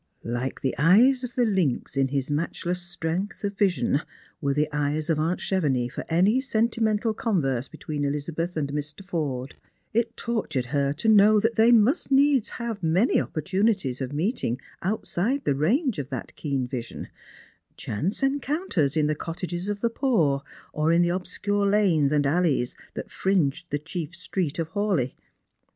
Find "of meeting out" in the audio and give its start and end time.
14.01-15.05